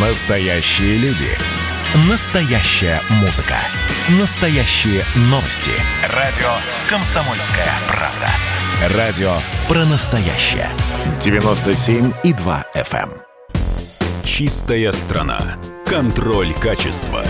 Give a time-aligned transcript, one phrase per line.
[0.00, 1.26] Настоящие люди.
[2.08, 3.56] Настоящая музыка.
[4.20, 5.72] Настоящие новости.
[6.14, 6.46] Радио
[6.88, 8.96] «Комсомольская правда».
[8.96, 9.32] Радио
[9.66, 10.68] про настоящее.
[11.18, 13.10] 97,2 FM.
[13.10, 13.22] эм.
[14.22, 15.56] Чистая страна.
[15.84, 17.24] Контроль качества.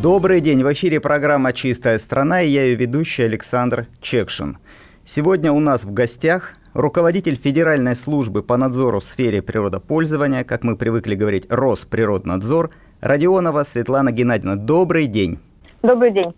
[0.00, 4.56] Добрый день, в эфире программа «Чистая страна» и я ее ведущий Александр Чекшин.
[5.04, 10.76] Сегодня у нас в гостях руководитель Федеральной службы по надзору в сфере природопользования, как мы
[10.76, 12.70] привыкли говорить, Росприроднадзор,
[13.00, 14.56] Родионова Светлана Геннадьевна.
[14.56, 15.38] Добрый день.
[15.82, 16.34] Добрый день.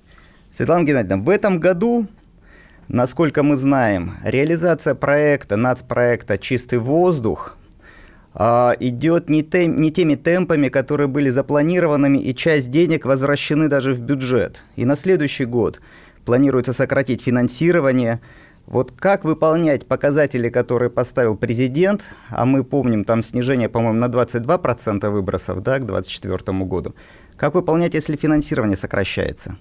[0.55, 2.07] Светлана Геннадьевна, в этом году,
[2.89, 7.57] насколько мы знаем, реализация проекта, нацпроекта «Чистый воздух»
[8.35, 13.95] а, идет не, тем, не теми темпами, которые были запланированными, и часть денег возвращены даже
[13.95, 14.63] в бюджет.
[14.77, 15.80] И на следующий год
[16.27, 18.21] планируется сократить финансирование–
[18.66, 25.09] вот как выполнять показатели, которые поставил президент, а мы помним там снижение, по-моему, на 22%
[25.09, 26.95] выбросов да, к 2024 году,
[27.37, 29.57] как выполнять, если финансирование сокращается?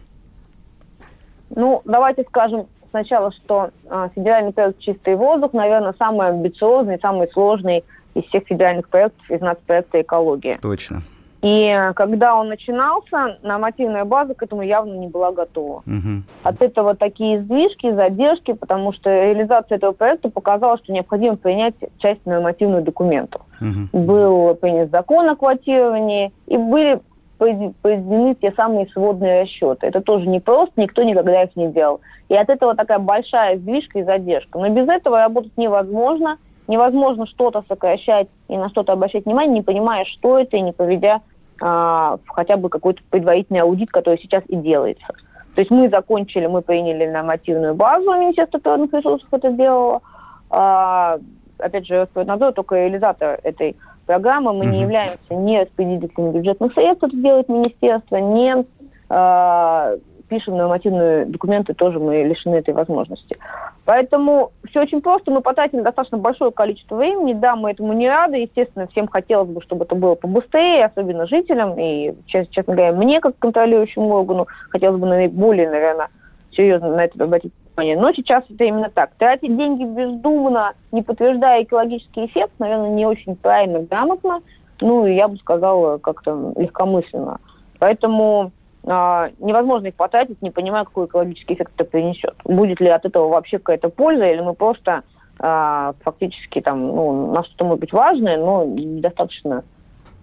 [1.50, 7.84] Ну, давайте скажем сначала, что э, федеральный проект «Чистый воздух», наверное, самый амбициозный, самый сложный
[8.16, 10.58] из всех федеральных проектов из нацпроекта «Экология».
[10.62, 11.04] Точно.
[11.46, 15.84] И когда он начинался, нормативная база к этому явно не была готова.
[15.86, 16.24] Угу.
[16.42, 22.26] От этого такие сдвижки, задержки, потому что реализация этого проекта показала, что необходимо принять часть
[22.26, 23.44] нормативных документов.
[23.62, 23.96] Угу.
[24.06, 27.00] Был принят закон о квотировании, и были
[27.38, 29.86] произведены те самые сводные расчеты.
[29.86, 32.02] Это тоже не просто, никто никогда их не делал.
[32.28, 34.58] И от этого такая большая сдвижка и задержка.
[34.58, 36.40] Но без этого работать невозможно.
[36.68, 41.22] Невозможно что-то сокращать и на что-то обращать внимание, не понимая, что это, и не проведя
[41.62, 45.08] а, хотя бы какой-то предварительный аудит, который сейчас и делается.
[45.56, 50.02] То есть мы закончили, мы приняли нормативную базу, Министерство природных ресурсов это сделало.
[50.50, 51.18] А,
[51.58, 54.54] опять же, Росприроднадзор только реализатор этой программы.
[54.54, 54.70] Мы mm-hmm.
[54.70, 58.66] не являемся ни распределителями бюджетных средств, это делает министерство, не
[59.10, 59.94] а,
[60.28, 63.38] пишем нормативные документы, тоже мы лишены этой возможности.
[63.86, 65.32] Поэтому все очень просто.
[65.32, 67.34] Мы потратили достаточно большое количество времени.
[67.34, 68.38] Да, мы этому не рады.
[68.38, 71.76] Естественно, всем хотелось бы, чтобы это было побыстрее, особенно жителям.
[71.78, 76.10] И, честно говоря, мне, как контролирующему органу, хотелось бы наиболее, наверное,
[76.52, 77.98] серьезно на это обратить внимание.
[77.98, 79.12] Но сейчас это именно так.
[79.20, 84.42] Тратить деньги бездумно, не подтверждая экологический эффект, наверное, не очень правильно, грамотно.
[84.82, 87.40] Ну, я бы сказала, как-то легкомысленно.
[87.78, 88.52] Поэтому
[88.86, 92.36] невозможно их потратить, не понимая, какой экологический эффект это принесет.
[92.44, 95.04] Будет ли от этого вообще какая-то польза, или мы просто
[95.40, 99.64] а, фактически там, ну, на что-то может быть важное, но недостаточно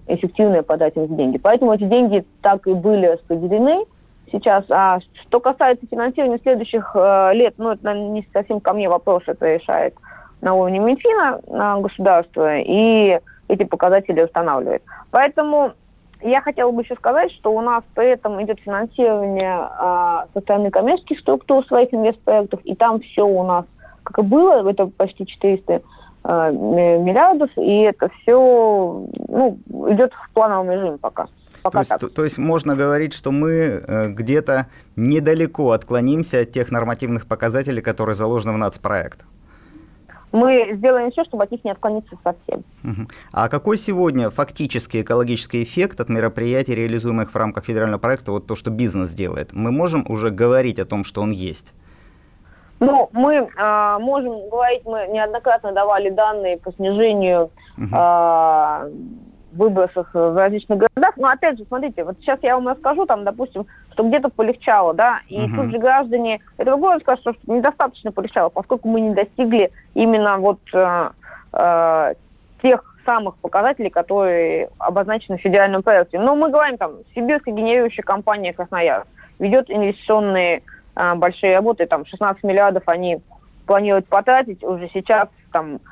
[0.07, 1.39] эффективное подать эти деньги.
[1.39, 3.85] Поэтому эти деньги так и были распределены
[4.31, 4.65] сейчас.
[4.71, 9.55] А что касается финансирования следующих э, лет, ну, это не совсем ко мне вопрос, это
[9.55, 9.95] решает
[10.41, 14.83] на уровне Минфина на государство, и эти показатели устанавливает.
[15.11, 15.73] Поэтому
[16.23, 20.71] я хотела бы еще сказать, что у нас при этом идет финансирование а, со стороны
[20.71, 23.65] коммерческих структур своих инвестпроектов, и там все у нас,
[24.03, 25.83] как и было, это почти 400
[26.25, 31.27] а, миллиардов, и это все ну, идет в плановом режиме пока.
[31.63, 34.67] Пока то, есть, то, то есть можно говорить, что мы э, где-то
[34.97, 39.21] недалеко отклонимся от тех нормативных показателей, которые заложены в нацпроект
[40.33, 42.65] мы сделаем все, чтобы от них не отклониться совсем.
[42.85, 43.09] Угу.
[43.33, 48.57] А какой сегодня фактический экологический эффект от мероприятий, реализуемых в рамках федерального проекта, вот то,
[48.57, 49.53] что бизнес делает?
[49.53, 51.73] Мы можем уже говорить о том, что он есть?
[52.81, 57.95] Ну, мы э, можем говорить, мы неоднократно давали данные по снижению угу.
[57.95, 58.91] э,
[59.53, 61.17] выбросов в различных городах.
[61.17, 65.21] Но опять же, смотрите, вот сейчас я вам расскажу, там, допустим, что где-то полегчало, да,
[65.29, 65.57] и угу.
[65.57, 70.61] тут же граждане этого города скажут, что недостаточно полегчало, поскольку мы не достигли именно вот
[70.73, 71.11] э,
[71.53, 72.15] э,
[72.63, 76.19] тех самых показателей, которые обозначены в федеральном проекте.
[76.19, 79.09] Но мы говорим, там, сибирская генерирующая компания Красноярск
[79.39, 80.63] ведет инвестиционные
[80.95, 83.21] э, большие работы, там, 16 миллиардов они
[83.67, 85.92] планируют потратить уже сейчас, там, Э,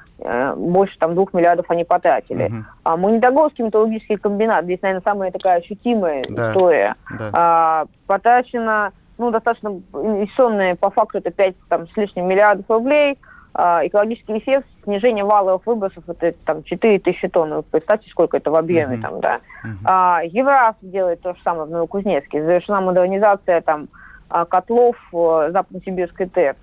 [0.56, 2.44] больше там двух миллиардов они потратили.
[2.44, 2.64] Угу.
[2.84, 6.50] А Монитогорский металлургический комбинат, здесь, наверное, самая такая ощутимая да.
[6.50, 7.30] история, да.
[7.32, 13.18] А, потрачено, ну, достаточно инвестиционные, по факту это 5 там, с лишним миллиардов рублей,
[13.52, 18.50] а, экологический эффект, снижение валовых выбросов, это там 4 тысячи тонн, вы представьте, сколько это
[18.50, 19.40] в объеме uh там, да.
[19.64, 23.88] uh А, Евраз делает то же самое в Новокузнецке, завершена модернизация там
[24.28, 26.56] а, котлов э, Западно-Сибирской ТЭЦ,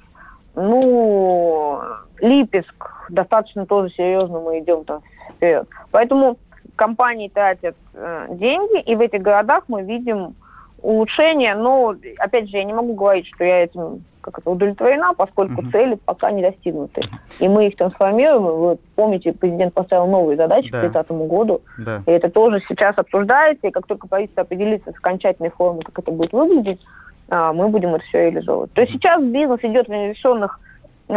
[0.58, 1.80] ну,
[2.20, 5.02] Липецк, достаточно тоже серьезно мы идем там
[5.36, 5.68] вперед.
[5.92, 6.38] Поэтому
[6.76, 10.36] компании тратят э, деньги, и в этих городах мы видим
[10.82, 15.62] улучшение, но, опять же, я не могу говорить, что я этим как это, удовлетворена, поскольку
[15.62, 15.72] uh-huh.
[15.72, 17.02] цели пока не достигнуты.
[17.40, 18.44] И мы их трансформируем.
[18.44, 20.80] Вы помните, президент поставил новые задачи да.
[20.80, 21.62] к 2030 году.
[21.78, 22.04] Да.
[22.06, 23.68] И это тоже сейчас обсуждается.
[23.68, 26.82] И как только правительство определится с окончательной формой, как это будет выглядеть,
[27.30, 28.74] мы будем это все реализовывать.
[28.74, 30.60] То есть сейчас бизнес идет в нерешенных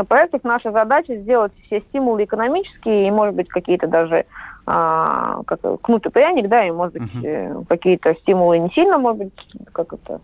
[0.08, 0.42] проектах.
[0.44, 4.26] Наша задача сделать все стимулы экономические и, может быть, какие-то даже
[4.66, 7.66] а, как, кнут и пряник, да, и, может быть, uh-huh.
[7.66, 10.20] какие-то стимулы не сильно, может быть, как это,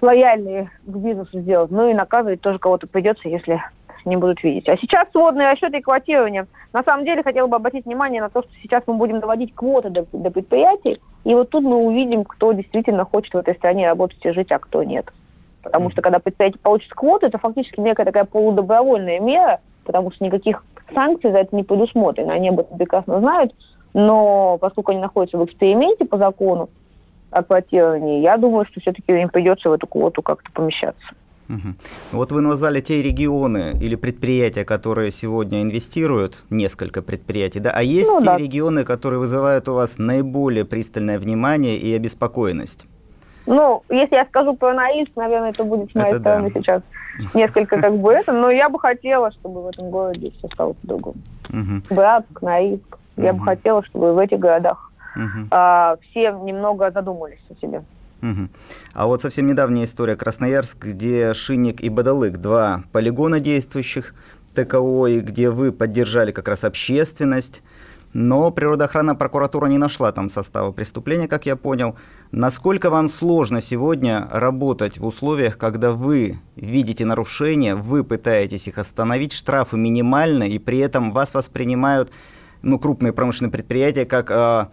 [0.00, 1.70] лояльные к бизнесу сделать.
[1.70, 3.62] Ну и наказывать тоже кого-то придется, если
[4.04, 4.68] не будут видеть.
[4.68, 6.46] А сейчас сводные расчеты и квотирование.
[6.72, 9.90] На самом деле, хотела бы обратить внимание на то, что сейчас мы будем доводить квоты
[9.90, 14.24] до, до предприятий, и вот тут мы увидим, кто действительно хочет в этой стране работать
[14.24, 15.12] и жить, а кто нет.
[15.62, 20.64] Потому что когда предприятие получит квоты, это фактически некая такая полудобровольная мера, потому что никаких
[20.92, 22.32] санкций за это не предусмотрено.
[22.32, 23.54] Они об этом прекрасно знают,
[23.94, 26.68] но поскольку они находятся в эксперименте по закону
[27.30, 31.14] о квотировании, я думаю, что все-таки им придется в эту квоту как-то помещаться.
[31.52, 31.74] Угу.
[32.12, 37.70] Вот вы назвали те регионы или предприятия, которые сегодня инвестируют, несколько предприятий, да?
[37.72, 38.36] А есть ну, те да.
[38.38, 42.86] регионы, которые вызывают у вас наиболее пристальное внимание и обеспокоенность?
[43.44, 46.60] Ну, если я скажу про Наиск, наверное, это будет с моей это стороны да.
[46.60, 46.82] сейчас
[47.34, 51.16] несколько как бы это, но я бы хотела, чтобы в этом городе все стало по-другому.
[51.50, 51.94] Угу.
[51.94, 52.98] Братск, Наиск.
[53.16, 53.26] Угу.
[53.26, 55.48] Я бы хотела, чтобы в этих городах угу.
[55.50, 57.82] а, все немного задумались о себе.
[58.22, 58.48] Угу.
[58.94, 64.14] А вот совсем недавняя история Красноярск, где Шинник и Бадалык, два полигона действующих
[64.54, 67.62] ТКО, и где вы поддержали как раз общественность,
[68.12, 71.96] но природоохранная прокуратура не нашла там состава преступления, как я понял.
[72.30, 79.32] Насколько вам сложно сегодня работать в условиях, когда вы видите нарушения, вы пытаетесь их остановить,
[79.32, 82.12] штрафы минимальны, и при этом вас воспринимают
[82.60, 84.66] ну, крупные промышленные предприятия как э,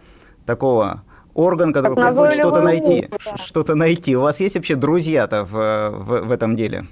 [0.44, 1.02] такого
[1.34, 4.16] орган, который как хочет что-то найти, что-то найти.
[4.16, 6.86] У вас есть вообще друзья-то в, в, в этом деле?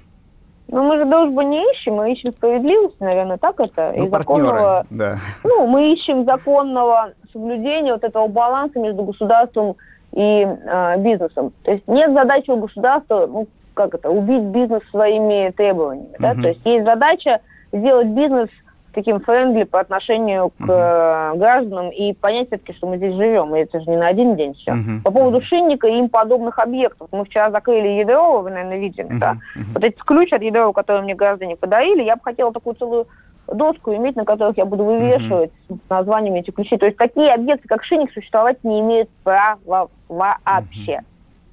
[0.71, 4.85] Ну, мы же дружбу не ищем, мы ищем справедливость, наверное, так это, ну, и законного...
[4.91, 5.17] Да.
[5.43, 9.77] Ну, мы ищем законного соблюдения вот этого баланса между государством
[10.11, 11.53] и э, бизнесом.
[11.63, 16.49] То есть нет задачи у государства, ну, как это, убить бизнес своими требованиями, да, то
[16.49, 17.41] есть есть задача
[17.71, 18.49] сделать бизнес
[18.93, 21.37] таким френдли по отношению к uh-huh.
[21.37, 24.53] гражданам и понять все-таки, что мы здесь живем, и это же не на один день
[24.53, 24.71] все.
[24.71, 25.01] Uh-huh.
[25.03, 27.09] По поводу шинника и им подобных объектов.
[27.11, 29.19] Мы вчера закрыли Ядрова, вы, наверное, видели, uh-huh.
[29.19, 29.37] да?
[29.55, 29.63] Uh-huh.
[29.73, 33.07] Вот этот ключ от Ядрова, который мне граждане подарили, я бы хотела такую целую
[33.47, 35.79] доску иметь, на которых я буду вывешивать uh-huh.
[35.89, 36.77] названиями эти ключи.
[36.77, 40.91] То есть такие объекты, как шинник, существовать не имеют права вообще.
[40.91, 41.03] Uh-huh.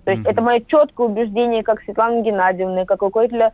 [0.05, 0.31] То есть uh-huh.
[0.31, 3.53] это мое четкое убеждение, как Светланы Геннадьевны, как руководителя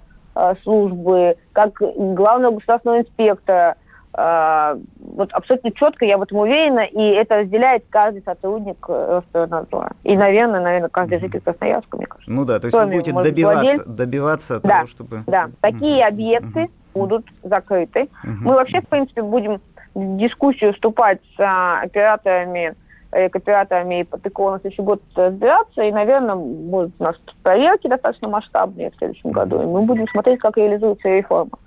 [0.62, 3.76] службы, как главного государственного инспектора.
[4.14, 9.92] Э, вот абсолютно четко, я в этом уверена, и это разделяет каждый сотрудник э, Роспроднадзора.
[10.04, 12.30] И, наверное, наверное, каждый житель Красноярска, мне кажется.
[12.30, 13.84] Ну да, то есть Кроме, вы будете добиваться, владель...
[13.86, 15.22] добиваться да, того, чтобы...
[15.26, 18.08] Да, такие объекты будут закрыты.
[18.22, 19.60] Мы вообще, в принципе, будем
[19.94, 22.81] в дискуссию вступать с а, операторами Э,
[23.12, 28.90] кооператорами и ПТКО на следующий год разбираться, и, наверное, будут у нас проверки достаточно масштабные
[28.90, 31.58] в следующем году, и мы будем смотреть, как реализуется реформа.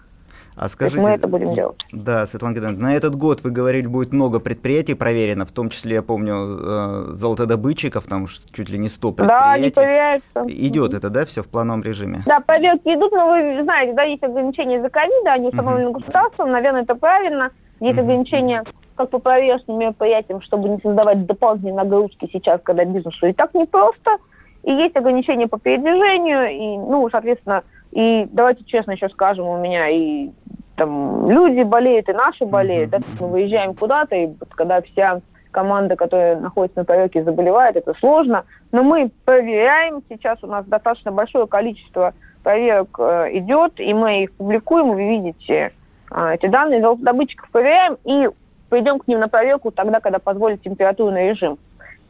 [0.56, 1.86] А скажите, мы это будем делать.
[1.92, 5.95] Да, Светлана Геннадьевна, на этот год, вы говорили, будет много предприятий проверено, в том числе,
[5.95, 9.44] я помню, э, золотодобытчиков, там чуть ли не 100 предприятий.
[9.44, 10.45] Да, они проверяются.
[10.47, 12.24] Идет это, да, все в плановом режиме?
[12.25, 16.00] Да, проверки идут, но вы знаете, да, есть ограничения из-за ковида, они установлены угу.
[16.00, 17.51] государством, наверное, это правильно.
[17.81, 18.06] Есть угу.
[18.06, 18.63] ограничения
[18.95, 24.18] как по проверочным мероприятиям, чтобы не создавать дополнительные нагрузки сейчас, когда бизнесу и так непросто.
[24.64, 29.87] И есть ограничения по передвижению, и, ну, соответственно, и давайте честно еще скажем, у меня
[29.90, 30.31] и
[30.75, 35.21] там люди болеют, и наши болеют, да, мы выезжаем куда-то, и когда вся
[35.52, 38.44] команда, которая находится на проверке, заболевает, это сложно.
[38.73, 44.33] Но мы проверяем, сейчас у нас достаточно большое количество проверок э, идет, и мы их
[44.33, 45.71] публикуем, вы видите
[46.11, 48.30] э, эти данные, золотодобытчиков проверяем, и
[48.69, 51.57] пойдем к ним на проверку тогда, когда позволит температурный режим.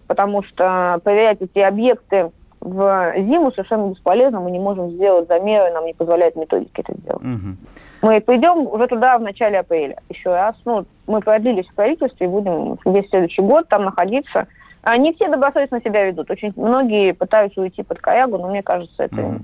[0.08, 2.32] Потому что проверять эти объекты
[2.66, 7.22] в зиму совершенно бесполезно, мы не можем сделать замеры, нам не позволяет методики это сделать.
[7.22, 7.56] Угу.
[8.02, 9.98] Мы пойдем уже туда в начале апреля.
[10.10, 14.48] Еще раз, ну, мы продлились в правительстве и будем весь следующий год там находиться.
[14.82, 16.30] Они все добросовестно себя ведут.
[16.30, 19.40] Очень многие пытаются уйти под корягу, но мне кажется, это угу.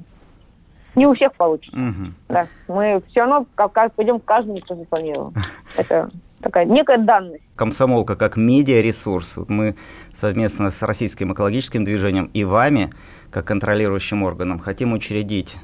[0.95, 1.77] не у всех получится.
[1.77, 2.11] Угу.
[2.29, 2.47] Да.
[2.67, 5.33] Мы все равно как, как пойдем к каждому, кто запланировал.
[5.77, 6.09] Это
[6.41, 7.43] такая некая данность.
[7.55, 9.35] Комсомолка как медиаресурс.
[9.47, 9.75] Мы
[10.15, 12.91] совместно с Российским экологическим движением и вами,
[13.29, 15.57] как контролирующим органом, хотим учредить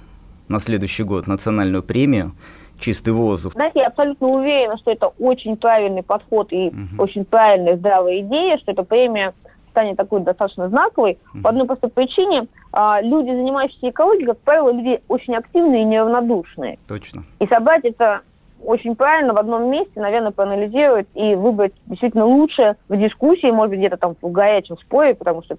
[0.48, 2.34] на следующий год национальную премию
[2.79, 3.53] чистый воздух.
[3.53, 7.03] Знаете, я абсолютно уверена, что это очень правильный подход и угу.
[7.03, 9.34] очень правильная здравая идея, что эта премия
[9.72, 12.48] станет такой достаточно знаковой по одной простой причине.
[12.72, 16.79] А, люди, занимающиеся экологией, как правило, люди очень активные и неравнодушные.
[16.88, 17.25] Точно.
[17.39, 18.22] И собрать это
[18.64, 23.80] очень правильно в одном месте, наверное, проанализировать и выбрать действительно лучшее в дискуссии, может быть,
[23.80, 25.58] где-то там в горячем споре, потому что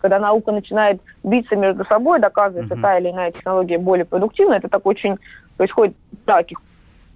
[0.00, 4.68] когда наука начинает биться между собой, доказывать, что та или иная технология более продуктивна, это
[4.68, 5.18] так очень
[5.56, 6.60] происходит в таких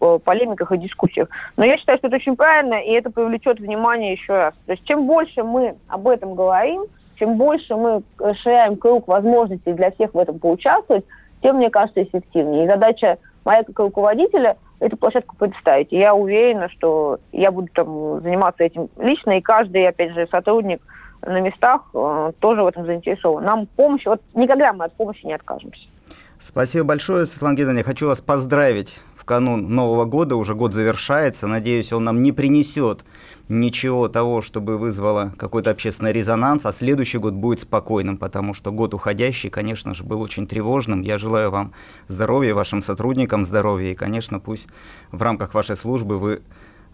[0.00, 1.29] э, полемиках и дискуссиях.
[1.57, 4.55] Но я считаю, что это очень правильно, и это привлечет внимание еще раз.
[4.67, 6.85] То есть чем больше мы об этом говорим,
[7.17, 11.05] чем больше мы расширяем круг возможностей для всех в этом поучаствовать,
[11.43, 12.64] тем, мне кажется, эффективнее.
[12.64, 15.92] И задача моя как руководителя эту площадку представить.
[15.92, 20.80] И я уверена, что я буду там заниматься этим лично, и каждый, опять же, сотрудник
[21.22, 23.44] на местах э, тоже в этом заинтересован.
[23.44, 25.88] Нам помощь, вот никогда мы от помощи не откажемся.
[26.38, 27.82] Спасибо большое, Светлана Геннадьевна.
[27.84, 30.37] Хочу вас поздравить в канун Нового года.
[30.37, 31.47] Уже год завершается.
[31.47, 33.04] Надеюсь, он нам не принесет
[33.49, 38.93] ничего того, чтобы вызвало какой-то общественный резонанс, а следующий год будет спокойным, потому что год
[38.93, 41.00] уходящий, конечно же, был очень тревожным.
[41.00, 41.73] Я желаю вам
[42.07, 44.66] здоровья, вашим сотрудникам здоровья, и, конечно, пусть
[45.11, 46.43] в рамках вашей службы вы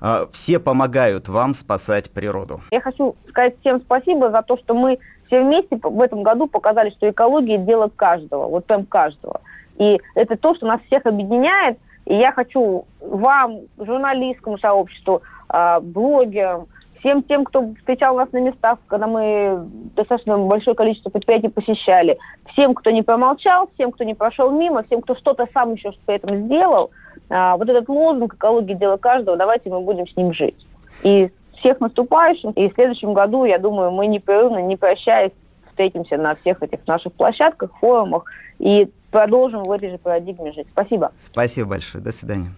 [0.01, 2.61] э, все помогают вам спасать природу.
[2.71, 6.91] Я хочу сказать всем спасибо за то, что мы все вместе в этом году показали,
[6.91, 9.41] что экология– дело каждого, вот прям каждого.
[9.79, 11.79] И это то, что нас всех объединяет,
[12.11, 16.67] и я хочу вам, журналистскому сообществу, а, блогерам,
[16.99, 19.61] всем тем, кто встречал нас на местах, когда мы
[19.95, 25.03] достаточно большое количество предприятий посещали, всем, кто не промолчал, всем, кто не прошел мимо, всем,
[25.03, 26.91] кто что-то сам еще при этом сделал,
[27.29, 30.67] а, вот этот лозунг «Экология– дело каждого», давайте мы будем с ним жить.
[31.05, 35.31] И всех наступающим, и в следующем году, я думаю, мы непрерывно, не прощаясь,
[35.69, 38.25] встретимся на всех этих наших площадках, форумах
[38.59, 40.67] и продолжим в этой же парадигме жить.
[40.73, 41.13] Спасибо.
[41.21, 42.03] Спасибо большое.
[42.03, 42.51] До свидания.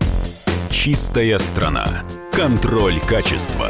[0.70, 1.86] Чистая страна.
[2.32, 3.68] Контроль качества.